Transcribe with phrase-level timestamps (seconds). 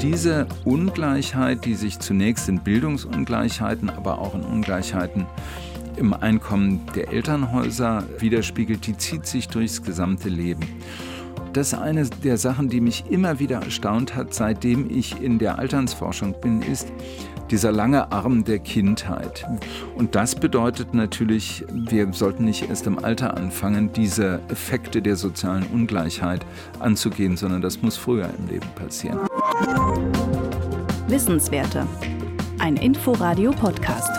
[0.00, 5.26] Diese Ungleichheit, die sich zunächst in Bildungsungleichheiten, aber auch in Ungleichheiten
[5.96, 10.62] im Einkommen der Elternhäuser widerspiegelt, die zieht sich durchs gesamte Leben.
[11.52, 15.58] Das ist eine der Sachen, die mich immer wieder erstaunt hat, seitdem ich in der
[15.58, 16.92] Alternsforschung bin, ist
[17.50, 19.46] dieser lange Arm der Kindheit.
[19.96, 25.64] Und das bedeutet natürlich, wir sollten nicht erst im Alter anfangen, diese Effekte der sozialen
[25.72, 26.44] Ungleichheit
[26.78, 29.18] anzugehen, sondern das muss früher im Leben passieren.
[31.08, 31.86] Wissenswerte.
[32.58, 34.10] Ein Inforadio-Podcast.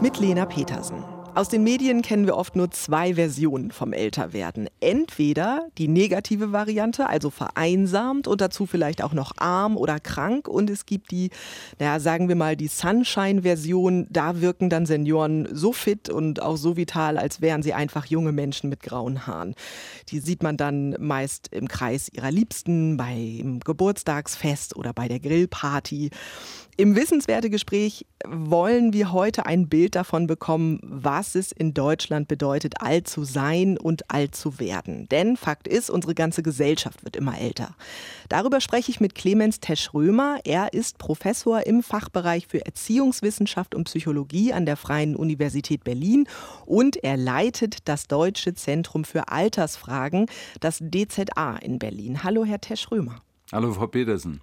[0.00, 1.17] Mit Lena Petersen.
[1.38, 4.68] Aus den Medien kennen wir oft nur zwei Versionen vom Älterwerden.
[4.80, 10.48] Entweder die negative Variante, also vereinsamt und dazu vielleicht auch noch arm oder krank.
[10.48, 11.30] Und es gibt die,
[11.78, 14.08] naja, sagen wir mal, die Sunshine-Version.
[14.10, 18.32] Da wirken dann Senioren so fit und auch so vital, als wären sie einfach junge
[18.32, 19.54] Menschen mit grauen Haaren.
[20.08, 26.10] Die sieht man dann meist im Kreis ihrer Liebsten, beim Geburtstagsfest oder bei der Grillparty.
[26.80, 33.08] Im Wissenswertegespräch wollen wir heute ein Bild davon bekommen, was es in Deutschland bedeutet, alt
[33.08, 35.08] zu sein und alt zu werden.
[35.08, 37.74] Denn Fakt ist, unsere ganze Gesellschaft wird immer älter.
[38.28, 40.38] Darüber spreche ich mit Clemens Tesch-Römer.
[40.44, 46.28] Er ist Professor im Fachbereich für Erziehungswissenschaft und Psychologie an der Freien Universität Berlin
[46.64, 50.26] und er leitet das Deutsche Zentrum für Altersfragen,
[50.60, 52.22] das DZA in Berlin.
[52.22, 53.20] Hallo, Herr Tesch-Römer.
[53.50, 54.42] Hallo, Frau Petersen.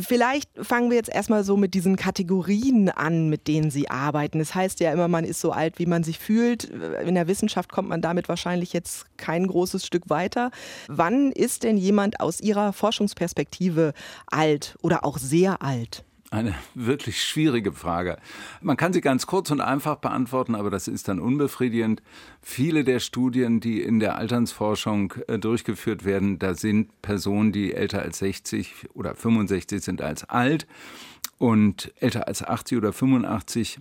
[0.00, 4.40] Vielleicht fangen wir jetzt erstmal so mit diesen Kategorien an, mit denen Sie arbeiten.
[4.40, 6.64] Es das heißt ja immer, man ist so alt, wie man sich fühlt.
[6.64, 10.50] In der Wissenschaft kommt man damit wahrscheinlich jetzt kein großes Stück weiter.
[10.88, 13.92] Wann ist denn jemand aus Ihrer Forschungsperspektive
[14.26, 16.04] alt oder auch sehr alt?
[16.30, 18.18] Eine wirklich schwierige Frage.
[18.60, 22.02] Man kann sie ganz kurz und einfach beantworten, aber das ist dann unbefriedigend.
[22.42, 28.02] Viele der Studien, die in der Alternsforschung äh, durchgeführt werden, da sind Personen, die älter
[28.02, 30.66] als 60 oder 65 sind als alt
[31.38, 33.78] und älter als 80 oder 85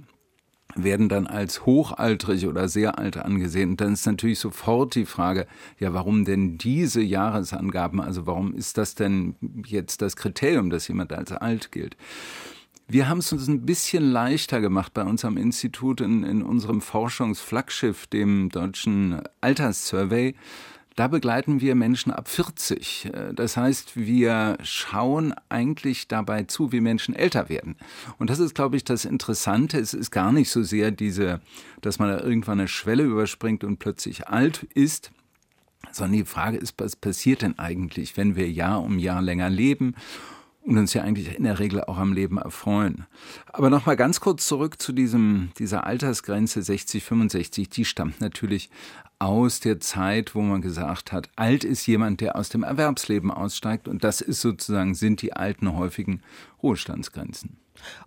[0.75, 3.71] werden dann als hochaltrig oder sehr alt angesehen.
[3.71, 5.47] Und dann ist natürlich sofort die Frage,
[5.79, 8.01] ja, warum denn diese Jahresangaben?
[8.01, 9.35] Also warum ist das denn
[9.65, 11.95] jetzt das Kriterium, dass jemand als alt gilt?
[12.87, 16.81] Wir haben es uns ein bisschen leichter gemacht bei uns am Institut in, in unserem
[16.81, 20.35] Forschungsflaggschiff, dem deutschen Alterssurvey
[20.95, 23.05] da begleiten wir Menschen ab 40.
[23.05, 27.75] Äh, das heißt, wir schauen eigentlich dabei zu, wie Menschen älter werden.
[28.17, 29.77] Und das ist, glaube ich, das Interessante.
[29.77, 31.41] Es ist gar nicht so sehr diese,
[31.81, 35.11] dass man da irgendwann eine Schwelle überspringt und plötzlich alt ist,
[35.91, 39.95] sondern die Frage ist, was passiert denn eigentlich, wenn wir Jahr um Jahr länger leben?
[40.65, 43.05] Und uns ja eigentlich in der Regel auch am Leben erfreuen.
[43.53, 47.69] Aber nochmal ganz kurz zurück zu diesem, dieser Altersgrenze 60, 65.
[47.69, 48.69] Die stammt natürlich
[49.19, 53.87] aus der Zeit, wo man gesagt hat, alt ist jemand, der aus dem Erwerbsleben aussteigt
[53.87, 56.21] und das ist sozusagen, sind die alten häufigen
[56.61, 57.57] Ruhestandsgrenzen.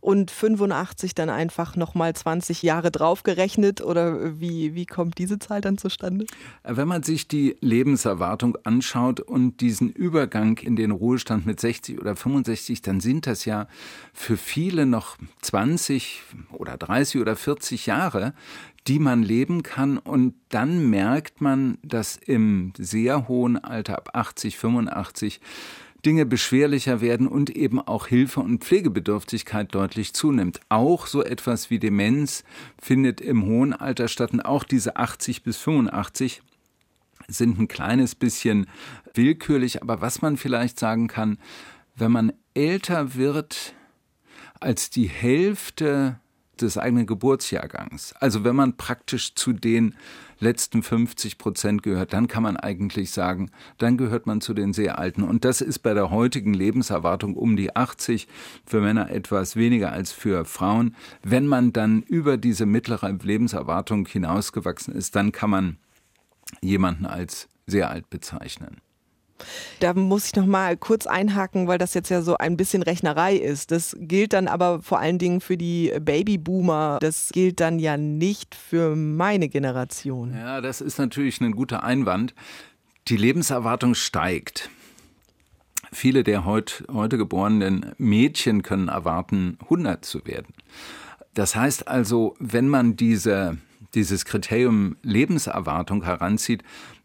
[0.00, 5.78] Und 85 dann einfach nochmal 20 Jahre draufgerechnet oder wie, wie kommt diese Zahl dann
[5.78, 6.26] zustande?
[6.64, 12.16] Wenn man sich die Lebenserwartung anschaut und diesen Übergang in den Ruhestand mit 60 oder
[12.16, 13.68] 65, dann sind das ja
[14.12, 16.22] für viele noch 20
[16.52, 18.34] oder 30 oder 40 Jahre,
[18.86, 19.98] die man leben kann.
[19.98, 25.40] Und dann merkt man, dass im sehr hohen Alter, ab 80, 85,
[26.06, 30.60] Dinge beschwerlicher werden und eben auch Hilfe und Pflegebedürftigkeit deutlich zunimmt.
[30.68, 32.44] Auch so etwas wie Demenz
[32.80, 36.42] findet im hohen Alter statt und auch diese 80 bis 85
[37.26, 38.66] sind ein kleines bisschen
[39.12, 41.38] willkürlich, aber was man vielleicht sagen kann,
[41.94, 43.74] wenn man älter wird
[44.60, 46.20] als die Hälfte
[46.62, 48.14] des eigenen Geburtsjahrgangs.
[48.14, 49.94] Also wenn man praktisch zu den
[50.40, 54.98] letzten 50 Prozent gehört, dann kann man eigentlich sagen, dann gehört man zu den sehr
[54.98, 55.22] Alten.
[55.22, 58.28] Und das ist bei der heutigen Lebenserwartung um die 80,
[58.64, 60.94] für Männer etwas weniger als für Frauen.
[61.22, 65.76] Wenn man dann über diese mittlere Lebenserwartung hinausgewachsen ist, dann kann man
[66.60, 68.80] jemanden als sehr alt bezeichnen.
[69.80, 73.36] Da muss ich noch mal kurz einhaken, weil das jetzt ja so ein bisschen Rechnerei
[73.36, 73.70] ist.
[73.70, 76.98] Das gilt dann aber vor allen Dingen für die Babyboomer.
[77.00, 80.34] Das gilt dann ja nicht für meine Generation.
[80.34, 82.34] Ja, das ist natürlich ein guter Einwand.
[83.08, 84.70] Die Lebenserwartung steigt.
[85.92, 90.52] Viele der heut, heute geborenen Mädchen können erwarten, 100 zu werden.
[91.34, 93.56] Das heißt also, wenn man diese,
[93.94, 96.62] dieses Kriterium Lebenserwartung heranzieht,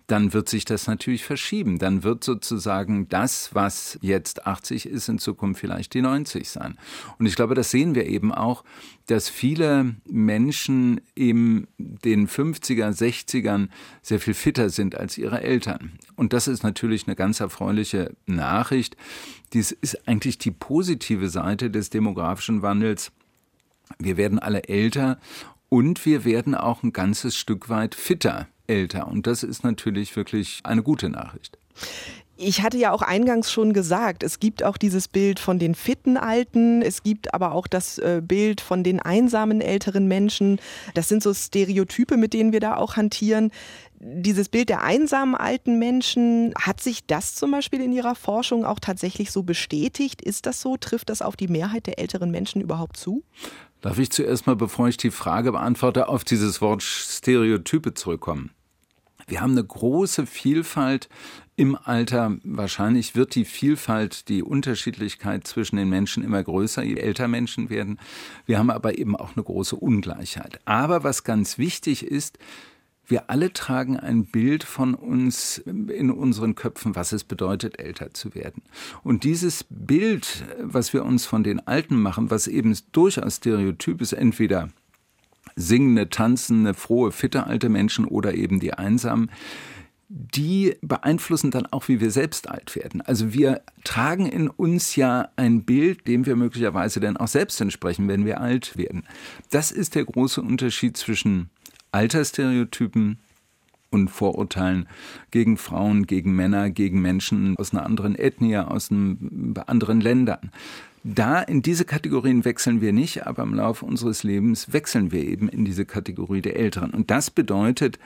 [0.08, 1.80] dann wird sich das natürlich verschieben.
[1.80, 6.78] Dann wird sozusagen das, was jetzt 80 ist, in Zukunft vielleicht die 90 sein.
[7.18, 8.64] Und ich glaube, das sehen wir eben auch,
[9.08, 13.70] dass viele Menschen in den 50er, 60ern
[14.02, 15.94] sehr viel fitter sind als ihre Eltern.
[16.16, 18.98] Und das ist natürlich eine ganz erfreuliche Nachricht.
[19.54, 23.12] Dies ist eigentlich die positive Seite des demografischen Wandels.
[24.00, 25.20] Wir werden alle älter
[25.70, 29.08] und wir werden auch ein ganzes Stück weit fitter älter.
[29.08, 31.58] Und das ist natürlich wirklich eine gute Nachricht.
[32.36, 36.18] Ich hatte ja auch eingangs schon gesagt, es gibt auch dieses Bild von den fitten
[36.18, 40.60] Alten, es gibt aber auch das äh, Bild von den einsamen älteren Menschen.
[40.96, 43.52] Das sind so Stereotype, mit denen wir da auch hantieren.
[44.00, 48.80] Dieses Bild der einsamen alten Menschen, hat sich das zum Beispiel in Ihrer Forschung auch
[48.80, 50.22] tatsächlich so bestätigt?
[50.22, 50.76] Ist das so?
[50.76, 53.24] Trifft das auf die Mehrheit der älteren Menschen überhaupt zu?
[53.82, 58.50] Darf ich zuerst mal, bevor ich die Frage beantworte, auf dieses Wort Stereotype zurückkommen?
[59.28, 61.10] Wir haben eine große Vielfalt
[61.56, 62.38] im Alter.
[62.44, 68.00] Wahrscheinlich wird die Vielfalt, die Unterschiedlichkeit zwischen den Menschen immer größer, je älter Menschen werden.
[68.46, 70.60] Wir haben aber eben auch eine große Ungleichheit.
[70.66, 72.38] Aber was ganz wichtig ist,
[73.06, 78.34] wir alle tragen ein Bild von uns in unseren Köpfen, was es bedeutet, älter zu
[78.34, 78.64] werden.
[79.04, 84.14] Und dieses Bild, was wir uns von den Alten machen, was eben durchaus stereotyp ist,
[84.14, 84.70] entweder
[85.56, 89.30] singende, tanzende, frohe, fitte alte Menschen oder eben die Einsamen,
[90.10, 93.02] die beeinflussen dann auch, wie wir selbst alt werden.
[93.02, 98.08] Also wir tragen in uns ja ein Bild, dem wir möglicherweise dann auch selbst entsprechen,
[98.08, 99.04] wenn wir alt werden.
[99.50, 101.50] Das ist der große Unterschied zwischen
[101.92, 103.18] Altersstereotypen
[103.90, 104.88] und Vorurteilen
[105.32, 110.52] gegen Frauen, gegen Männer, gegen Menschen aus einer anderen Ethnie, aus einem, anderen Ländern.
[111.04, 115.50] Da in diese Kategorien wechseln wir nicht, aber im Laufe unseres Lebens wechseln wir eben
[115.50, 116.92] in diese Kategorie der Älteren.
[116.92, 118.00] Und das bedeutet,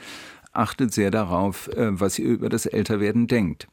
[0.52, 3.68] achtet sehr darauf, äh, was ihr über das Älterwerden denkt.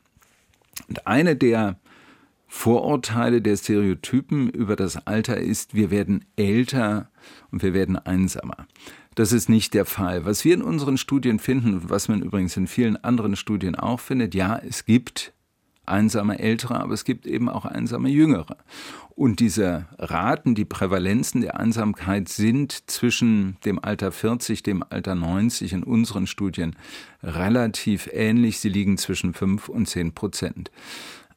[0.88, 1.79] Und eine der
[2.47, 7.11] Vorurteile der Stereotypen über das Alter ist, wir werden älter
[7.50, 8.67] und wir werden einsamer.
[9.15, 10.25] Das ist nicht der Fall.
[10.25, 14.35] Was wir in unseren Studien finden, was man übrigens in vielen anderen Studien auch findet,
[14.35, 15.32] ja, es gibt
[15.87, 18.57] einsame Ältere, aber es gibt eben auch einsame Jüngere.
[19.17, 25.73] Und diese Raten, die Prävalenzen der Einsamkeit sind zwischen dem Alter 40, dem Alter 90
[25.73, 26.75] in unseren Studien
[27.23, 28.59] relativ ähnlich.
[28.59, 30.71] Sie liegen zwischen 5 und 10 Prozent.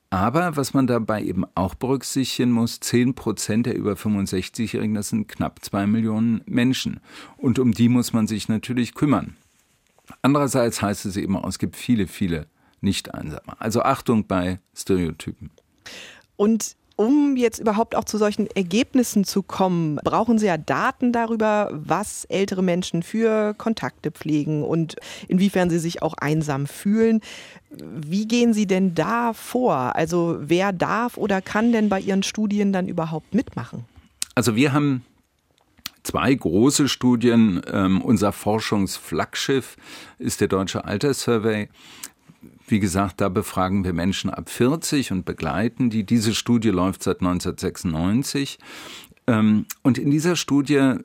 [0.09, 5.27] Aber was man dabei eben auch berücksichtigen muss, 10 Prozent der über 65-Jährigen, das sind
[5.27, 7.01] knapp zwei Millionen Menschen.
[7.35, 9.35] Und um die muss man sich natürlich kümmern.
[10.21, 12.47] Andererseits heißt es eben auch, es gibt viele, viele
[12.81, 13.59] Nicht-Einsame.
[13.59, 15.51] Also Achtung bei Stereotypen.
[16.35, 21.69] Und um jetzt überhaupt auch zu solchen Ergebnissen zu kommen, brauchen Sie ja Daten darüber,
[21.71, 24.95] was ältere Menschen für Kontakte pflegen und
[25.27, 27.21] inwiefern sie sich auch einsam fühlen.
[27.69, 29.95] Wie gehen Sie denn da vor?
[29.95, 33.85] Also wer darf oder kann denn bei Ihren Studien dann überhaupt mitmachen?
[34.33, 35.05] Also wir haben
[36.01, 37.61] zwei große Studien.
[37.71, 39.77] Ähm, unser Forschungsflaggschiff
[40.17, 41.69] ist der Deutsche Alterssurvey.
[42.67, 46.03] Wie gesagt, da befragen wir Menschen ab 40 und begleiten die.
[46.03, 48.59] Diese Studie läuft seit 1996.
[49.25, 50.99] Ähm, und in dieser Studie, äh,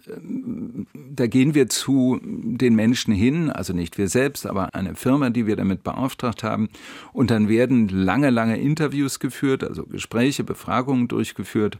[0.94, 5.47] da gehen wir zu den Menschen hin, also nicht wir selbst, aber eine Firma, die
[5.47, 6.69] wir damit beauftragt haben.
[7.12, 11.79] Und dann werden lange, lange Interviews geführt, also Gespräche, Befragungen durchgeführt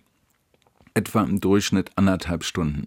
[0.95, 2.87] etwa im Durchschnitt anderthalb Stunden.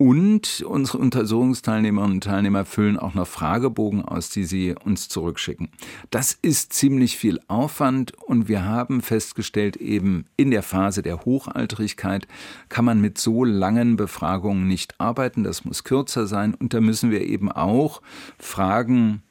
[0.00, 5.70] Und unsere Untersuchungsteilnehmerinnen und Teilnehmer füllen auch noch Fragebogen aus, die sie uns zurückschicken.
[6.10, 12.28] Das ist ziemlich viel Aufwand und wir haben festgestellt, eben in der Phase der Hochaltrigkeit
[12.68, 15.42] kann man mit so langen Befragungen nicht arbeiten.
[15.42, 18.00] Das muss kürzer sein und da müssen wir eben auch
[18.38, 19.24] Fragen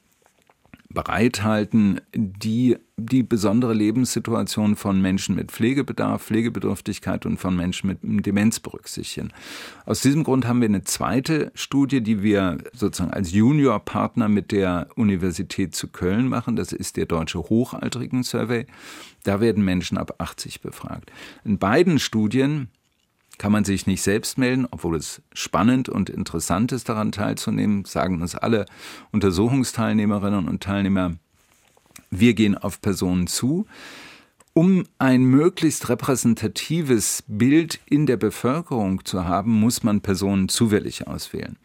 [0.97, 8.59] bereithalten, die die besondere Lebenssituation von Menschen mit Pflegebedarf, Pflegebedürftigkeit und von Menschen mit Demenz
[8.59, 9.31] berücksichtigen.
[9.85, 14.87] Aus diesem Grund haben wir eine zweite Studie, die wir sozusagen als Juniorpartner mit der
[14.95, 16.55] Universität zu Köln machen.
[16.55, 18.65] Das ist der Deutsche Hochaltrigen Survey.
[19.23, 21.11] Da werden Menschen ab 80 befragt.
[21.45, 22.69] In beiden Studien
[23.37, 28.21] kann man sich nicht selbst melden, obwohl es spannend und interessant ist, daran teilzunehmen, sagen
[28.21, 28.65] uns alle
[29.11, 31.15] Untersuchungsteilnehmerinnen und Teilnehmer.
[32.09, 33.67] Wir gehen auf Personen zu
[34.57, 41.57] um ein möglichst repräsentatives Bild in der Bevölkerung zu haben, muss man Personen zufällig auswählen.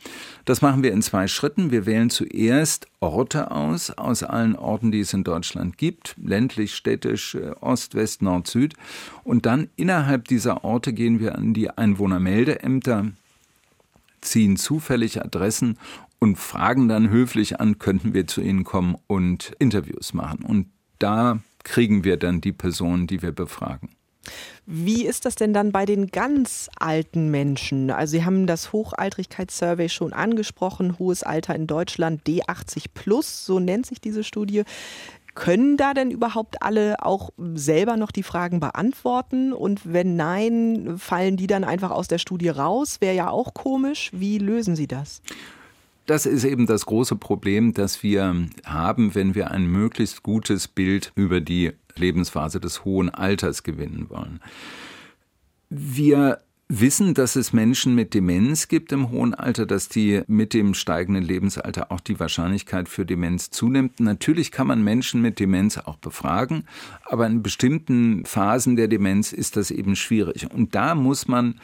[0.45, 1.71] Das machen wir in zwei Schritten.
[1.71, 7.35] Wir wählen zuerst Orte aus, aus allen Orten, die es in Deutschland gibt, ländlich, städtisch,
[7.35, 8.75] äh, Ost, West, Nord, Süd.
[9.25, 13.07] Und dann innerhalb dieser Orte gehen wir an die Einwohnermeldeämter,
[14.21, 15.79] ziehen zufällig Adressen
[16.19, 20.45] und fragen dann höflich an, könnten wir zu Ihnen kommen und Interviews machen.
[20.45, 20.67] Und
[20.99, 23.90] da kriegen wir dann die Personen, die wir befragen.
[24.66, 27.90] Wie ist das denn dann bei den ganz alten Menschen?
[27.90, 33.87] Also Sie haben das Hochaltrigkeitssurvey schon angesprochen, hohes Alter in Deutschland D80 plus, so nennt
[33.87, 34.62] sich diese Studie.
[35.35, 39.52] Können da denn überhaupt alle auch selber noch die Fragen beantworten?
[39.52, 43.00] Und wenn nein, fallen die dann einfach aus der Studie raus?
[43.00, 44.11] Wäre ja auch komisch.
[44.12, 45.23] Wie lösen Sie das?
[46.07, 51.13] Das ist eben das große Problem, das wir haben, wenn wir ein möglichst gutes Bild
[51.15, 54.41] über die Lebensphase des hohen Alters gewinnen wollen.
[55.69, 60.75] Wir wissen, dass es Menschen mit Demenz gibt im hohen Alter, dass die mit dem
[60.75, 64.01] steigenden Lebensalter auch die Wahrscheinlichkeit für Demenz zunimmt.
[64.01, 66.65] Natürlich kann man Menschen mit Demenz auch befragen,
[67.05, 70.51] aber in bestimmten Phasen der Demenz ist das eben schwierig.
[70.51, 71.61] Und da muss man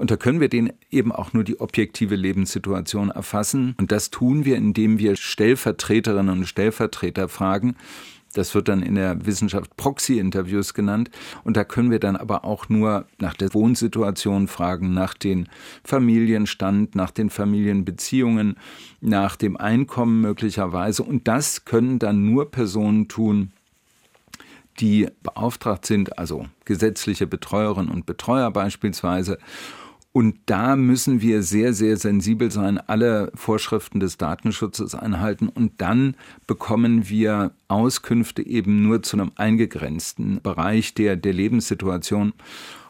[0.00, 3.74] und da können wir denen eben auch nur die objektive Lebenssituation erfassen.
[3.78, 7.76] Und das tun wir, indem wir Stellvertreterinnen und Stellvertreter fragen,
[8.32, 11.10] das wird dann in der Wissenschaft Proxy-Interviews genannt.
[11.44, 15.46] Und da können wir dann aber auch nur nach der Wohnsituation fragen, nach dem
[15.84, 18.56] Familienstand, nach den Familienbeziehungen,
[19.02, 21.02] nach dem Einkommen möglicherweise.
[21.02, 23.52] Und das können dann nur Personen tun,
[24.78, 29.36] die beauftragt sind, also gesetzliche Betreuerinnen und Betreuer beispielsweise
[30.12, 35.48] und da müssen wir sehr, sehr sensibel sein, alle Vorschriften des Datenschutzes einhalten.
[35.48, 36.16] Und dann
[36.48, 42.32] bekommen wir Auskünfte eben nur zu einem eingegrenzten Bereich der, der Lebenssituation.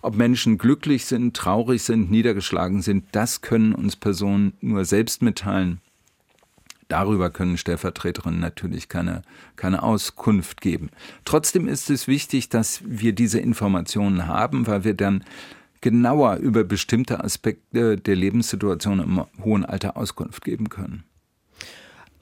[0.01, 5.83] Ob Menschen glücklich sind, traurig sind, niedergeschlagen sind, das können uns Personen nur selbst mitteilen.
[6.89, 9.23] Darüber können Stellvertreterinnen natürlich keine,
[9.57, 10.89] keine Auskunft geben.
[11.27, 15.23] Trotzdem ist es wichtig, dass wir diese Informationen haben, weil wir dann
[15.81, 21.05] genauer über bestimmte Aspekte der Lebenssituation im hohen Alter Auskunft geben können.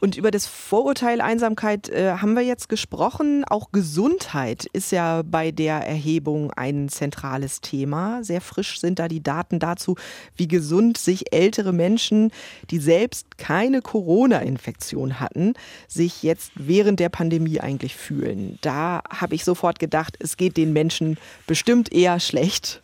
[0.00, 3.44] Und über das Vorurteil Einsamkeit äh, haben wir jetzt gesprochen.
[3.44, 8.22] Auch Gesundheit ist ja bei der Erhebung ein zentrales Thema.
[8.22, 9.96] Sehr frisch sind da die Daten dazu,
[10.36, 12.30] wie gesund sich ältere Menschen,
[12.70, 15.54] die selbst keine Corona-Infektion hatten,
[15.88, 18.58] sich jetzt während der Pandemie eigentlich fühlen.
[18.60, 22.82] Da habe ich sofort gedacht, es geht den Menschen bestimmt eher schlecht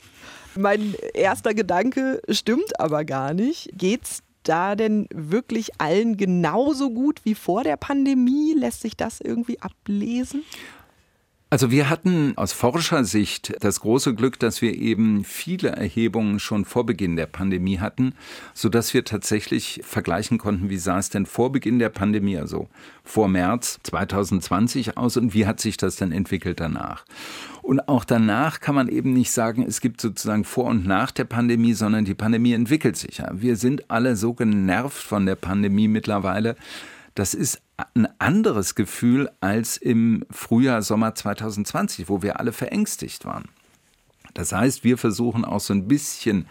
[0.56, 3.70] mein erster Gedanke stimmt aber gar nicht.
[3.74, 8.54] Geht's da denn wirklich allen genauso gut wie vor der Pandemie?
[8.54, 10.42] Lässt sich das irgendwie ablesen?
[11.54, 16.84] Also wir hatten aus Forschersicht das große Glück, dass wir eben viele Erhebungen schon vor
[16.84, 18.14] Beginn der Pandemie hatten,
[18.54, 22.66] so dass wir tatsächlich vergleichen konnten, wie sah es denn vor Beginn der Pandemie, also
[23.04, 27.04] vor März 2020 aus und wie hat sich das denn entwickelt danach.
[27.62, 31.22] Und auch danach kann man eben nicht sagen, es gibt sozusagen vor und nach der
[31.22, 33.30] Pandemie, sondern die Pandemie entwickelt sich ja.
[33.32, 36.56] Wir sind alle so genervt von der Pandemie mittlerweile,
[37.14, 37.62] das ist
[37.94, 43.48] ein anderes Gefühl als im Frühjahr, Sommer 2020, wo wir alle verängstigt waren.
[44.34, 46.46] Das heißt, wir versuchen auch so ein bisschen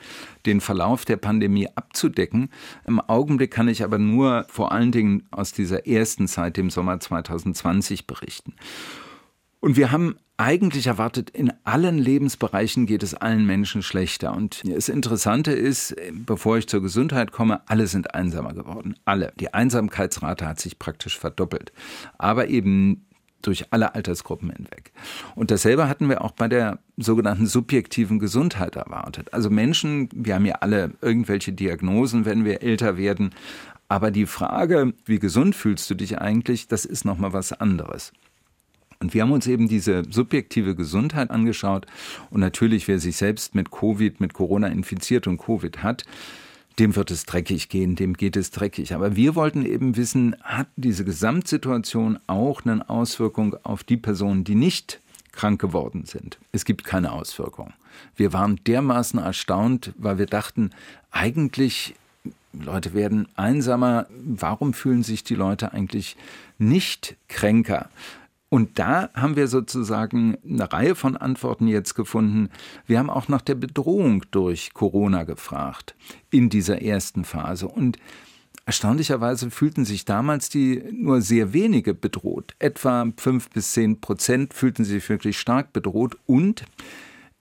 [0.46, 2.50] den Verlauf der Pandemie abzudecken.
[2.88, 7.00] Im Augenblick kann ich aber nur vor allen Dingen aus dieser ersten Zeit, dem Sommer
[7.00, 8.54] 2020, berichten.
[9.64, 14.36] Und wir haben eigentlich erwartet, in allen Lebensbereichen geht es allen Menschen schlechter.
[14.36, 18.98] Und das Interessante ist, bevor ich zur Gesundheit komme, alle sind einsamer geworden.
[19.06, 19.32] Alle.
[19.40, 21.72] Die Einsamkeitsrate hat sich praktisch verdoppelt.
[22.18, 23.06] Aber eben
[23.42, 24.92] durch alle Altersgruppen hinweg.
[25.34, 29.34] Und dasselbe hatten wir auch bei der sogenannten subjektiven Gesundheit erwartet.
[29.34, 33.30] Also Menschen, wir haben ja alle irgendwelche Diagnosen, wenn wir älter werden.
[33.88, 38.12] Aber die Frage, wie gesund fühlst du dich eigentlich, das ist nochmal was anderes.
[39.04, 41.86] Und wir haben uns eben diese subjektive Gesundheit angeschaut.
[42.30, 46.06] Und natürlich, wer sich selbst mit Covid, mit Corona infiziert und Covid hat,
[46.80, 48.96] dem wird es dreckig gehen, dem geht es dreckig.
[48.96, 54.56] Aber wir wollten eben wissen, hat diese Gesamtsituation auch eine Auswirkung auf die Personen, die
[54.56, 55.02] nicht
[55.34, 56.38] krank geworden sind?
[56.54, 57.74] Es gibt keine Auswirkung.
[58.16, 60.70] Wir waren dermaßen erstaunt, weil wir dachten,
[61.12, 61.94] eigentlich
[62.54, 64.08] Leute werden einsamer.
[64.24, 66.16] Warum fühlen sich die Leute eigentlich
[66.58, 67.90] nicht kränker?
[68.54, 72.50] Und da haben wir sozusagen eine Reihe von Antworten jetzt gefunden.
[72.86, 75.96] Wir haben auch nach der Bedrohung durch Corona gefragt
[76.30, 77.68] in dieser ersten Phase.
[77.68, 77.98] Und
[78.66, 82.54] Erstaunlicherweise fühlten sich damals die nur sehr wenige bedroht.
[82.60, 86.64] Etwa fünf bis zehn Prozent fühlten sich wirklich stark bedroht und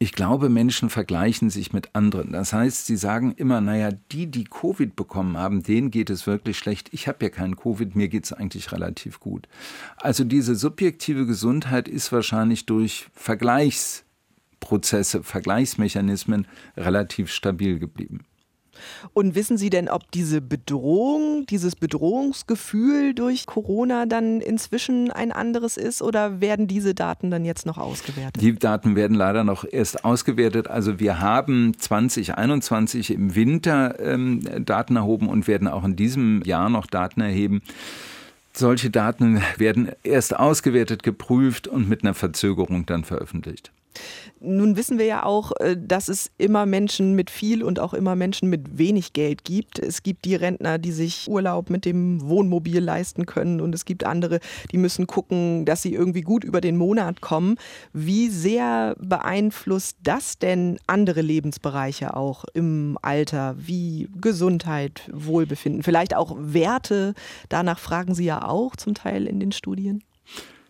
[0.03, 2.33] ich glaube, Menschen vergleichen sich mit anderen.
[2.33, 6.59] Das heißt, sie sagen immer, naja, die, die Covid bekommen haben, denen geht es wirklich
[6.59, 6.89] schlecht.
[6.91, 9.47] Ich habe ja keinen Covid, mir geht es eigentlich relativ gut.
[9.97, 18.25] Also diese subjektive Gesundheit ist wahrscheinlich durch Vergleichsprozesse, Vergleichsmechanismen relativ stabil geblieben.
[19.15, 25.77] Und wissen Sie denn, ob diese Bedrohung, dieses Bedrohungsgefühl durch Corona dann inzwischen ein anderes
[25.77, 28.43] ist oder werden diese Daten dann jetzt noch ausgewertet?
[28.43, 30.69] Die Daten werden leider noch erst ausgewertet.
[30.69, 36.69] Also wir haben 2021 im Winter ähm, Daten erhoben und werden auch in diesem Jahr
[36.69, 37.63] noch Daten erheben.
[38.53, 43.73] Solche Daten werden erst ausgewertet, geprüft und mit einer Verzögerung dann veröffentlicht.
[44.41, 48.17] Nun wissen wir ja auch, äh, dass es immer Menschen mit viel und auch immer
[48.17, 49.79] Menschen mit wenig Geld gibt.
[49.79, 54.05] Es gibt die Rentner, die sich Urlaub mit dem Wohnmobil leisten können und es gibt
[54.05, 54.41] andere,
[54.73, 57.57] die müssen gucken, dass sie irgendwie gut über den Monat kommen.
[57.93, 66.37] Wie sehr beeinflusst das denn andere Lebensbereiche auch im Alter, wie Gesundheit, Wohlbefinden, vielleicht auch
[66.39, 67.15] Werte?
[67.49, 70.03] Danach fragen Sie ja auch zum Teil in den Studien.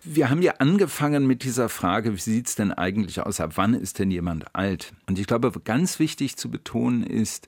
[0.04, 3.74] Wir haben ja angefangen mit dieser Frage, wie sieht es denn eigentlich aus, ab wann
[3.74, 4.92] ist denn jemand alt?
[5.06, 7.46] Und ich glaube, ganz wichtig zu betonen ist,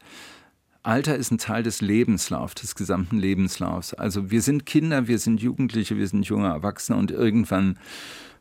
[0.85, 3.95] Alter ist ein Teil des Lebenslaufs, des gesamten Lebenslaufs.
[3.95, 7.79] Also wir sind Kinder, wir sind Jugendliche, wir sind junge Erwachsene und irgendwann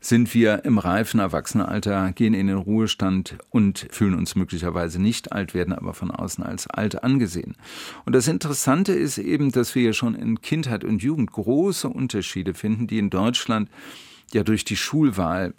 [0.01, 5.53] sind wir im reifen Erwachsenenalter, gehen in den Ruhestand und fühlen uns möglicherweise nicht alt,
[5.53, 7.55] werden aber von außen als alt angesehen.
[8.05, 12.53] Und das Interessante ist eben, dass wir ja schon in Kindheit und Jugend große Unterschiede
[12.53, 13.69] finden, die in Deutschland
[14.33, 15.53] ja durch die Schulwahl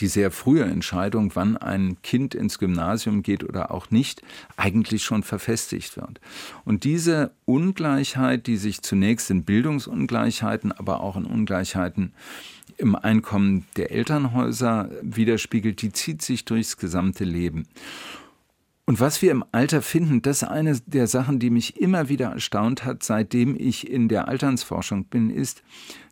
[0.00, 4.22] die sehr frühe Entscheidung, wann ein Kind ins Gymnasium geht oder auch nicht,
[4.56, 6.20] eigentlich schon verfestigt wird.
[6.64, 12.12] Und diese Ungleichheit, die sich zunächst in Bildungsungleichheiten, aber auch in Ungleichheiten
[12.76, 17.66] im Einkommen der Elternhäuser widerspiegelt, die zieht sich durchs gesamte Leben.
[18.86, 22.32] Und was wir im Alter finden, das ist eine der Sachen, die mich immer wieder
[22.32, 25.62] erstaunt hat, seitdem ich in der Alternsforschung bin, ist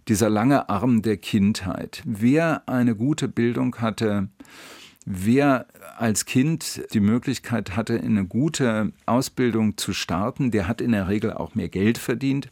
[0.08, 2.02] dieser lange Arm der Kindheit.
[2.04, 4.28] Wer eine gute Bildung hatte,
[5.04, 5.66] wer
[5.96, 11.08] als Kind die Möglichkeit hatte, in eine gute Ausbildung zu starten, der hat in der
[11.08, 12.50] Regel auch mehr Geld verdient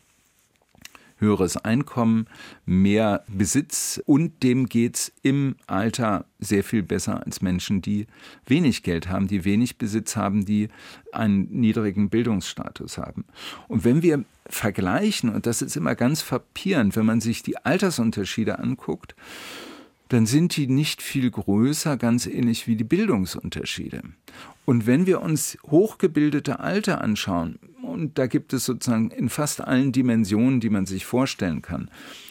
[1.21, 2.27] höheres Einkommen,
[2.67, 8.07] mehr Besitz und dem geht es im Alter sehr viel besser als Menschen, die
[8.47, 10.69] wenig Geld haben, die wenig Besitz haben, die
[11.13, 13.25] einen niedrigen Bildungsstatus haben.
[13.69, 18.59] Und wenn wir vergleichen, und das ist immer ganz verpierend, wenn man sich die Altersunterschiede
[18.59, 19.15] anguckt,
[20.09, 24.03] dann sind die nicht viel größer, ganz ähnlich wie die Bildungsunterschiede.
[24.65, 29.93] Und wenn wir uns hochgebildete Alte anschauen, und da gibt es sozusagen in fast allen
[29.93, 31.91] Dimensionen, die man sich vorstellen kann,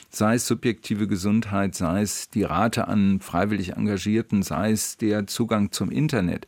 [0.09, 5.71] sei es subjektive Gesundheit, sei es die Rate an freiwillig Engagierten, sei es der Zugang
[5.71, 6.47] zum Internet,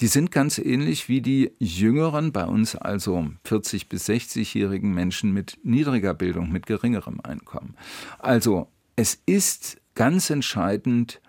[0.00, 5.58] die sind ganz ähnlich wie die jüngeren, bei uns also 40 bis 60-jährigen Menschen mit
[5.62, 7.76] niedriger Bildung, mit geringerem Einkommen.
[8.18, 11.20] Also es ist ganz entscheidend,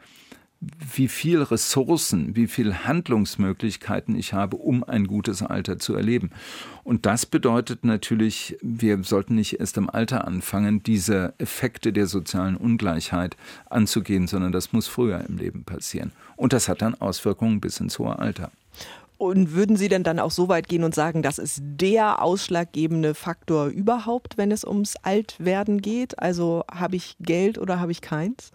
[0.61, 6.31] wie viel Ressourcen, wie viel Handlungsmöglichkeiten ich habe, um ein gutes Alter zu erleben.
[6.83, 12.57] Und das bedeutet natürlich, wir sollten nicht erst im Alter anfangen, diese Effekte der sozialen
[12.57, 13.35] Ungleichheit
[13.69, 16.11] anzugehen, sondern das muss früher im Leben passieren.
[16.35, 18.51] Und das hat dann Auswirkungen bis ins hohe Alter.
[19.17, 23.13] Und würden Sie denn dann auch so weit gehen und sagen, das ist der ausschlaggebende
[23.13, 26.19] Faktor überhaupt, wenn es ums Altwerden geht?
[26.19, 28.51] Also habe ich Geld oder habe ich keins?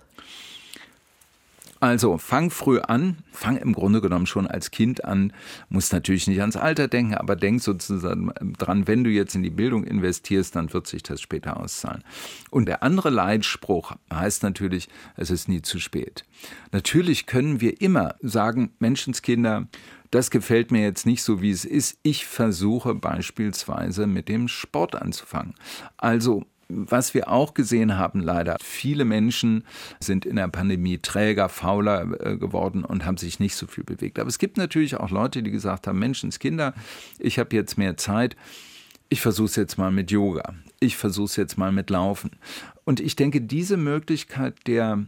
[1.80, 5.32] Also fang früh an, fang im Grunde genommen schon als Kind an,
[5.70, 9.50] muss natürlich nicht ans Alter denken, aber denk sozusagen dran, wenn du jetzt in die
[9.50, 12.04] Bildung investierst, dann wird sich das später auszahlen.
[12.50, 16.26] Und der andere Leitspruch heißt natürlich, es ist nie zu spät.
[16.70, 19.66] Natürlich können wir immer sagen, Menschenskinder,
[20.10, 21.98] das gefällt mir jetzt nicht so, wie es ist.
[22.02, 25.54] Ich versuche beispielsweise mit dem Sport anzufangen.
[25.96, 29.64] Also was wir auch gesehen haben, leider, viele Menschen
[30.00, 34.18] sind in der Pandemie träger, fauler äh, geworden und haben sich nicht so viel bewegt.
[34.18, 36.74] Aber es gibt natürlich auch Leute, die gesagt haben, Menschenskinder,
[37.18, 38.36] ich habe jetzt mehr Zeit.
[39.08, 40.54] Ich versuche es jetzt mal mit Yoga.
[40.78, 42.30] Ich versuche es jetzt mal mit Laufen.
[42.84, 45.04] Und ich denke, diese Möglichkeit der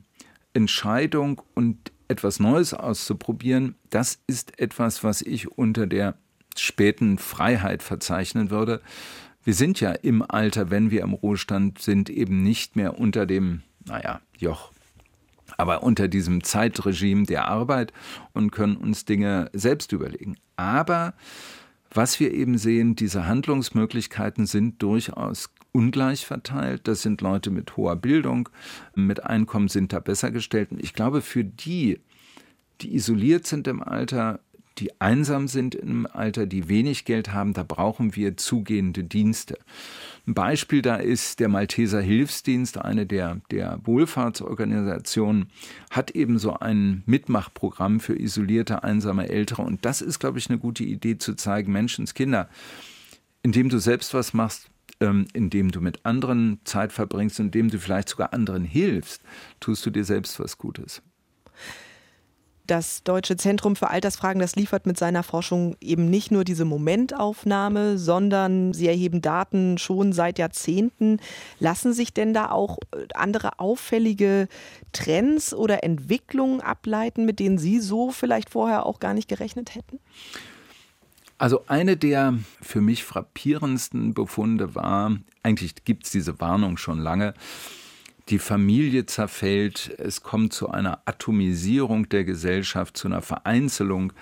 [0.55, 6.17] Entscheidung und etwas Neues auszuprobieren, das ist etwas, was ich unter der
[6.57, 8.83] späten Freiheit verzeichnen würde
[9.45, 13.63] wir sind ja im Alter, wenn wir im Ruhestand sind, eben nicht mehr unter dem,
[13.87, 14.73] naja, Joch,
[15.57, 17.93] aber unter diesem Zeitregime der Arbeit
[18.33, 20.37] und können uns Dinge selbst überlegen.
[20.57, 21.15] Aber
[21.91, 26.87] was wir eben sehen, diese Handlungsmöglichkeiten sind durchaus ungleich verteilt.
[26.87, 28.49] Das sind Leute mit hoher Bildung,
[28.95, 30.71] mit Einkommen sind da besser gestellt.
[30.71, 31.99] Und ich glaube, für die,
[32.81, 34.41] die isoliert sind im Alter,
[34.79, 39.59] die einsam sind im Alter, die wenig Geld haben, da brauchen wir zugehende Dienste.
[40.27, 45.51] Ein Beispiel da ist der Malteser Hilfsdienst, eine der, der Wohlfahrtsorganisationen,
[45.91, 49.63] hat eben so ein Mitmachprogramm für isolierte, einsame Ältere.
[49.63, 52.49] Und das ist, glaube ich, eine gute Idee zu zeigen, Menschenskinder,
[53.43, 58.09] indem du selbst was machst, ähm, indem du mit anderen Zeit verbringst, indem du vielleicht
[58.09, 59.23] sogar anderen hilfst,
[59.59, 61.03] tust du dir selbst was Gutes.
[62.73, 67.99] Das Deutsche Zentrum für Altersfragen, das liefert mit seiner Forschung eben nicht nur diese Momentaufnahme,
[67.99, 71.21] sondern sie erheben Daten schon seit Jahrzehnten.
[71.59, 74.49] Lassen sich denn da auch äh, andere auffällige
[74.93, 79.99] Trends oder Entwicklungen ableiten, mit denen Sie so vielleicht vorher auch gar nicht gerechnet hätten?
[81.37, 87.35] Also eine der für mich frappierendsten Befunde war, eigentlich gibt es diese Warnung schon lange,
[88.33, 94.15] die Familie zerfällt, es kommt zu einer Atomisierung der Gesellschaft, zu einer Vereinzelung.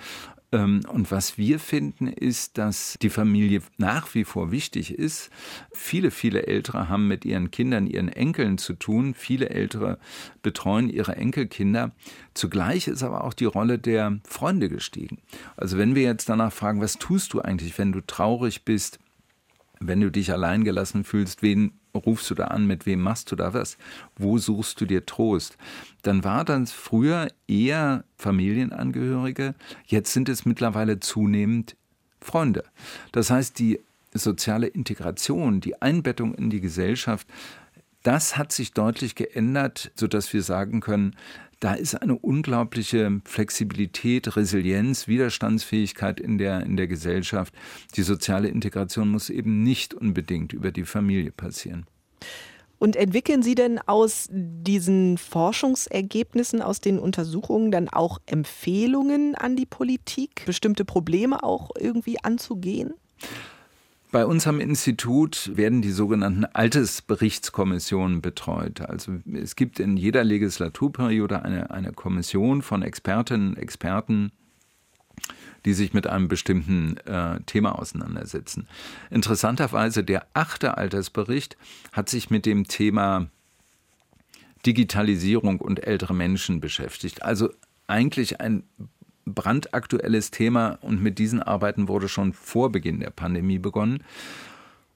[0.50, 5.30] Ähm, und was wir finden, ist, dass die Familie nach wie vor wichtig ist.
[5.72, 9.14] Viele, viele Ältere haben mit ihren Kindern, ihren Enkeln zu tun.
[9.14, 10.00] Viele Ältere
[10.42, 11.92] betreuen ihre Enkelkinder.
[12.34, 15.18] Zugleich ist aber auch die Rolle der Freunde gestiegen.
[15.56, 18.98] Also wenn wir jetzt danach fragen, was tust du eigentlich, wenn du traurig bist,
[19.78, 23.55] wenn du dich alleingelassen fühlst, wen rufst du da an, mit wem machst du da
[23.55, 23.76] was,
[24.16, 25.57] wo suchst du dir Trost,
[26.03, 29.55] dann war das früher eher Familienangehörige,
[29.87, 31.76] jetzt sind es mittlerweile zunehmend
[32.20, 32.64] Freunde.
[33.12, 33.81] Das heißt, die
[34.12, 37.26] soziale Integration, die Einbettung in die Gesellschaft,
[38.03, 41.16] das hat sich deutlich geändert, sodass wir sagen können,
[41.60, 47.54] da ist eine unglaubliche Flexibilität, Resilienz, Widerstandsfähigkeit in der, in der Gesellschaft.
[47.96, 51.86] Die soziale Integration muss eben nicht unbedingt über die Familie passieren.
[52.78, 59.66] Und entwickeln Sie denn aus diesen Forschungsergebnissen, aus den Untersuchungen dann auch Empfehlungen an die
[59.66, 62.94] Politik, bestimmte Probleme auch irgendwie anzugehen?
[64.12, 68.80] Bei uns am Institut werden die sogenannten Altersberichtskommissionen betreut.
[68.80, 74.32] Also es gibt in jeder Legislaturperiode eine, eine Kommission von Expertinnen und Experten,
[75.64, 78.66] die sich mit einem bestimmten äh, Thema auseinandersetzen.
[79.10, 81.56] Interessanterweise der achte Altersbericht
[81.92, 83.28] hat sich mit dem Thema
[84.66, 87.22] Digitalisierung und ältere Menschen beschäftigt.
[87.22, 87.50] Also
[87.86, 88.64] eigentlich ein
[89.30, 94.04] brandaktuelles Thema und mit diesen Arbeiten wurde schon vor Beginn der Pandemie begonnen.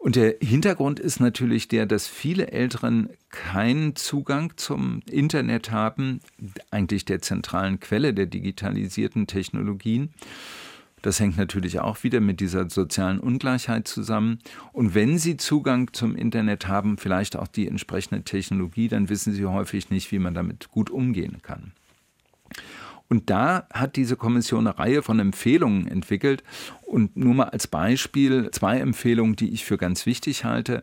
[0.04, 6.20] Und der Hintergrund ist natürlich der, dass viele Älteren keinen Zugang zum Internet haben,
[6.70, 10.10] eigentlich der zentralen Quelle der digitalisierten Technologien.
[11.00, 14.40] Das hängt natürlich auch wieder mit dieser sozialen Ungleichheit zusammen.
[14.72, 19.46] Und wenn Sie Zugang zum Internet haben, vielleicht auch die entsprechende Technologie, dann wissen Sie
[19.46, 21.72] häufig nicht, wie man damit gut umgehen kann.
[23.14, 26.42] Und da hat diese Kommission eine Reihe von Empfehlungen entwickelt.
[26.82, 30.82] Und nur mal als Beispiel zwei Empfehlungen, die ich für ganz wichtig halte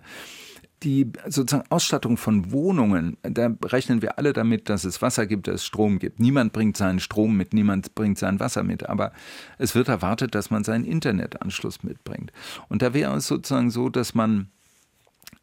[0.84, 5.58] die sozusagen Ausstattung von Wohnungen, da rechnen wir alle damit, dass es Wasser gibt, dass
[5.58, 6.20] es Strom gibt.
[6.20, 9.12] Niemand bringt seinen Strom mit, niemand bringt sein Wasser mit, aber
[9.60, 12.34] es wird erwartet, dass man seinen Internetanschluss mitbringt.
[12.68, 14.50] Und da wäre es sozusagen so, dass man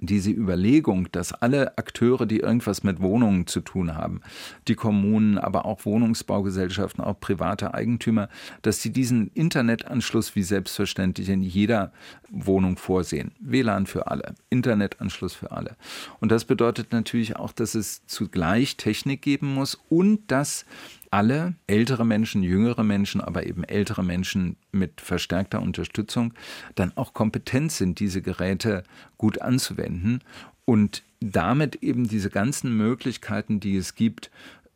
[0.01, 4.21] diese Überlegung, dass alle Akteure, die irgendwas mit Wohnungen zu tun haben,
[4.69, 8.29] die Kommunen, aber auch Wohnungsbaugesellschaften, auch private Eigentümer,
[8.63, 11.93] dass sie diesen Internetanschluss wie selbstverständlich in jeder
[12.31, 13.33] Wohnung vorsehen.
[13.41, 15.77] WLAN für alle, Internetanschluss für alle.
[16.21, 20.65] Und das bedeutet natürlich auch, dass es zugleich Technik geben muss und dass
[21.11, 26.35] alle ältere Menschen, jüngere Menschen, aber eben ältere Menschen mit verstärkter Unterstützung
[26.75, 28.85] dann auch kompetent sind, diese Geräte
[29.17, 30.21] gut anzuwenden
[30.65, 34.31] und damit eben diese ganzen Möglichkeiten, die es gibt,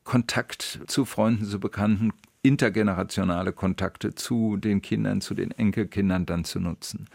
[0.04, 6.58] Kontakt zu Freunden, zu Bekannten, intergenerationale Kontakte zu den Kindern, zu den Enkelkindern dann zu
[6.58, 7.06] nutzen.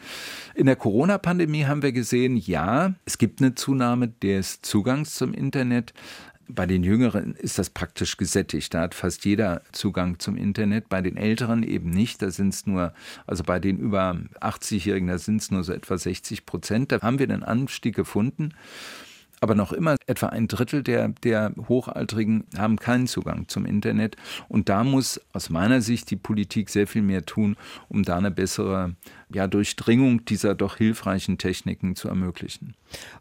[0.56, 5.94] In der Corona-Pandemie haben wir gesehen, ja, es gibt eine Zunahme des Zugangs zum Internet,
[6.50, 8.74] bei den Jüngeren ist das praktisch gesättigt.
[8.74, 10.90] Da hat fast jeder Zugang zum Internet.
[10.90, 12.22] Bei den Älteren eben nicht.
[12.22, 12.94] Da sind es nur,
[13.26, 16.92] also bei den über 80-Jährigen, da sind es nur so etwa 60 Prozent.
[16.92, 18.54] Da haben wir einen Anstieg gefunden
[19.40, 24.18] aber noch immer etwa ein Drittel der, der Hochaltrigen haben keinen Zugang zum Internet.
[24.48, 27.56] Und da muss aus meiner Sicht die Politik sehr viel mehr tun,
[27.88, 28.96] um da eine bessere
[29.34, 32.76] ja, Durchdringung dieser doch hilfreichen Techniken zu ermöglichen.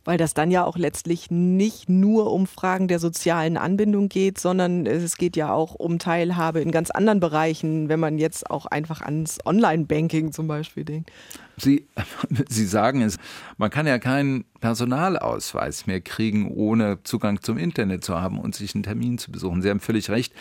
[0.05, 4.87] Weil das dann ja auch letztlich nicht nur um Fragen der sozialen Anbindung geht, sondern
[4.87, 9.01] es geht ja auch um Teilhabe in ganz anderen Bereichen, wenn man jetzt auch einfach
[9.01, 11.11] ans Online-Banking zum Beispiel denkt.
[11.57, 11.87] Sie,
[12.49, 13.19] Sie sagen es,
[13.57, 18.75] man kann ja keinen Personalausweis mehr kriegen, ohne Zugang zum Internet zu haben und sich
[18.75, 19.61] einen Termin zu besuchen.
[19.61, 20.33] Sie haben völlig recht.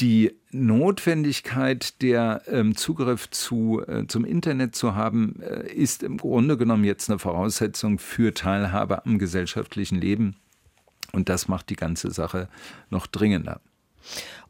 [0.00, 6.56] Die Notwendigkeit, der ähm, Zugriff zu, äh, zum Internet zu haben, äh, ist im Grunde
[6.56, 10.36] genommen jetzt eine Voraussetzung für Teilhabe am gesellschaftlichen Leben.
[11.12, 12.48] Und das macht die ganze Sache
[12.90, 13.60] noch dringender.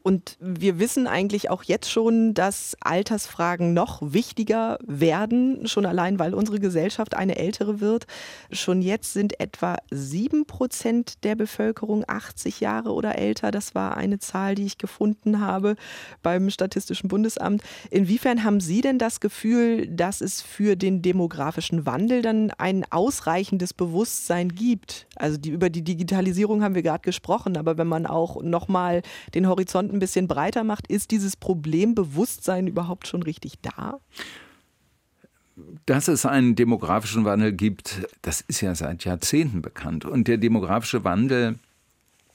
[0.05, 6.35] Und wir wissen eigentlich auch jetzt schon, dass Altersfragen noch wichtiger werden, schon allein, weil
[6.35, 8.05] unsere Gesellschaft eine ältere wird.
[8.51, 13.49] Schon jetzt sind etwa sieben Prozent der Bevölkerung 80 Jahre oder älter.
[13.49, 15.75] Das war eine Zahl, die ich gefunden habe
[16.21, 17.63] beim Statistischen Bundesamt.
[17.89, 23.73] Inwiefern haben Sie denn das Gefühl, dass es für den demografischen Wandel dann ein ausreichendes
[23.73, 25.07] Bewusstsein gibt?
[25.15, 29.01] Also die, über die Digitalisierung haben wir gerade gesprochen, aber wenn man auch nochmal
[29.33, 33.99] den Horizont ein bisschen breiter macht, ist dieses Problembewusstsein überhaupt schon richtig da?
[35.85, 40.05] Dass es einen demografischen Wandel gibt, das ist ja seit Jahrzehnten bekannt.
[40.05, 41.55] Und der demografische Wandel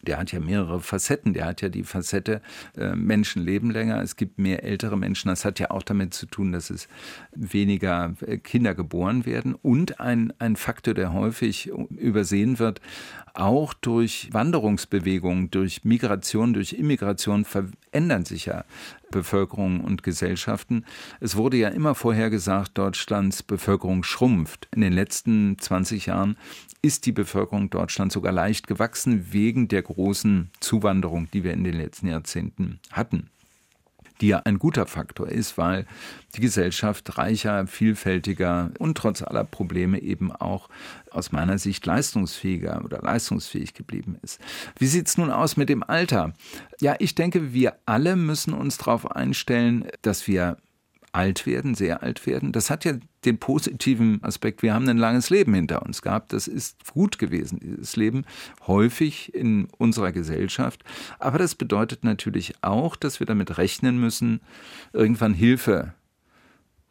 [0.03, 1.35] der hat ja mehrere Facetten.
[1.35, 2.41] Der hat ja die Facette,
[2.77, 5.29] äh, Menschen leben länger, es gibt mehr ältere Menschen.
[5.29, 6.89] Das hat ja auch damit zu tun, dass es
[7.35, 9.55] weniger äh, Kinder geboren werden.
[9.55, 12.81] Und ein, ein Faktor, der häufig übersehen wird,
[13.35, 18.65] auch durch Wanderungsbewegungen, durch Migration, durch Immigration verändern sich ja
[19.11, 20.85] Bevölkerung und Gesellschaften.
[21.21, 24.69] Es wurde ja immer vorher gesagt, Deutschlands Bevölkerung schrumpft.
[24.75, 26.37] In den letzten 20 Jahren
[26.83, 31.75] ist die Bevölkerung Deutschlands sogar leicht gewachsen wegen der großen Zuwanderung, die wir in den
[31.75, 33.31] letzten Jahrzehnten hatten
[34.21, 35.87] die ja ein guter Faktor ist, weil
[36.35, 40.69] die Gesellschaft reicher, vielfältiger und trotz aller Probleme eben auch
[41.11, 44.41] aus meiner Sicht leistungsfähiger oder leistungsfähig geblieben ist.
[44.79, 46.35] Wie sieht es nun aus mit dem Alter?
[46.81, 50.57] Ja, ich denke, wir alle müssen uns darauf einstellen, dass wir
[51.13, 52.53] alt werden, sehr alt werden.
[52.53, 52.95] Das hat ja
[53.25, 56.33] den positiven Aspekt, wir haben ein langes Leben hinter uns gehabt.
[56.33, 58.25] Das ist gut gewesen, dieses Leben,
[58.67, 60.85] häufig in unserer Gesellschaft.
[61.19, 64.41] Aber das bedeutet natürlich auch, dass wir damit rechnen müssen,
[64.93, 65.95] irgendwann Hilfe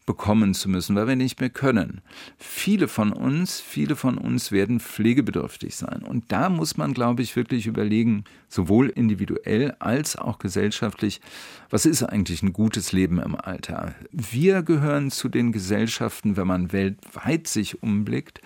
[0.10, 2.02] bekommen zu müssen, weil wir nicht mehr können.
[2.40, 6.02] Viele von uns, viele von uns werden pflegebedürftig sein.
[6.02, 11.22] Und da muss man, glaube ich, wirklich überlegen, sowohl individuell als auch gesellschaftlich,
[11.70, 13.94] was ist eigentlich ein gutes Leben im Alter?
[14.12, 18.42] Wir gehören zu den Gesellschaften, wenn man weltweit sich umblickt,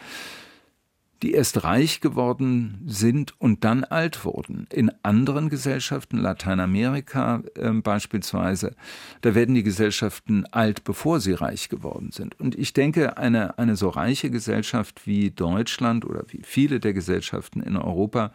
[1.24, 4.68] die erst reich geworden sind und dann alt wurden.
[4.72, 8.76] In anderen Gesellschaften, Lateinamerika äh, beispielsweise,
[9.22, 12.38] da werden die Gesellschaften alt, bevor sie reich geworden sind.
[12.42, 17.62] Und ich denke, eine, eine so reiche Gesellschaft wie Deutschland oder wie viele der Gesellschaften
[17.62, 18.34] in Europa,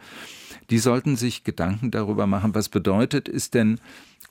[0.71, 3.79] die sollten sich Gedanken darüber machen, was bedeutet es denn,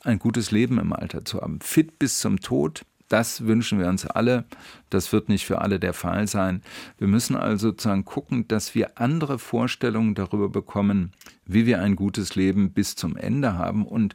[0.02, 1.60] ein gutes Leben im Alter zu haben.
[1.60, 4.44] Fit bis zum Tod, das wünschen wir uns alle.
[4.90, 6.62] Das wird nicht für alle der Fall sein.
[6.98, 11.12] Wir müssen also sozusagen gucken, dass wir andere Vorstellungen darüber bekommen,
[11.46, 13.86] wie wir ein gutes Leben bis zum Ende haben.
[13.86, 14.14] Und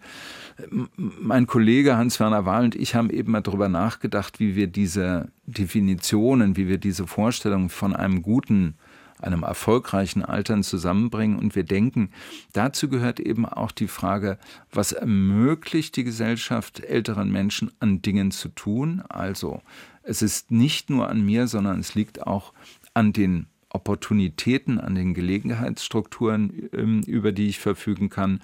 [0.98, 6.56] mein Kollege Hans-Werner Wahl und ich haben eben mal darüber nachgedacht, wie wir diese Definitionen,
[6.56, 8.76] wie wir diese Vorstellungen von einem guten
[9.24, 11.38] einem erfolgreichen Altern zusammenbringen.
[11.38, 12.10] Und wir denken,
[12.54, 14.38] dazu gehört eben auch die Frage,
[14.72, 19.04] was ermöglicht die Gesellschaft älteren Menschen an Dingen zu tun?
[19.10, 19.62] Also
[20.04, 22.54] es ist nicht nur an mir, sondern es liegt auch
[22.94, 28.42] an den Opportunitäten, an den Gelegenheitsstrukturen, ähm, über die ich verfügen kann.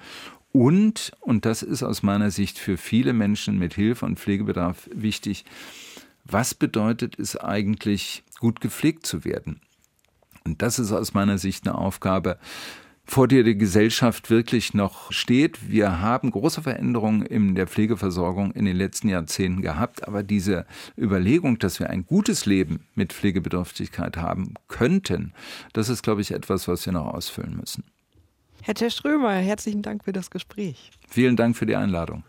[0.52, 5.46] Und, und das ist aus meiner Sicht für viele Menschen mit Hilfe und Pflegebedarf wichtig,
[6.26, 9.62] was bedeutet es eigentlich, gut gepflegt zu werden?
[10.46, 12.38] Und das ist aus meiner Sicht eine Aufgabe,
[13.10, 15.70] vor der die Gesellschaft wirklich noch steht.
[15.70, 21.58] Wir haben große Veränderungen in der Pflegeversorgung in den letzten Jahrzehnten gehabt, aber diese Überlegung,
[21.58, 25.34] dass wir ein gutes Leben mit Pflegebedürftigkeit haben könnten,
[25.74, 27.84] das ist, glaube ich, etwas, was wir noch ausfüllen müssen.
[28.62, 30.92] Herr Teströmer, herzlichen Dank für das Gespräch.
[31.08, 32.24] Vielen Dank für die Einladung.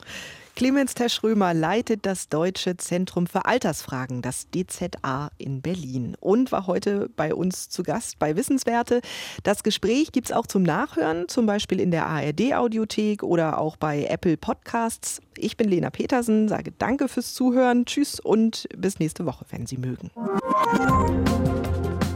[0.61, 7.09] Clemens Teschrömer leitet das Deutsche Zentrum für Altersfragen, das DZA in Berlin und war heute
[7.17, 9.01] bei uns zu Gast bei Wissenswerte.
[9.43, 14.05] Das Gespräch gibt es auch zum Nachhören, zum Beispiel in der ARD-Audiothek oder auch bei
[14.05, 15.23] Apple Podcasts.
[15.39, 19.79] Ich bin Lena Petersen, sage danke fürs Zuhören, tschüss und bis nächste Woche, wenn Sie
[19.79, 20.11] mögen.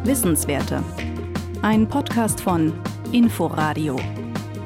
[0.04, 0.85] Wissenswerte.
[1.62, 2.74] Ein Podcast von
[3.11, 3.98] Inforadio.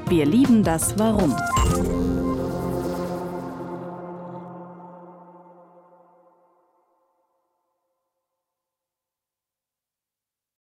[0.08, 1.36] Wir lieben das Warum.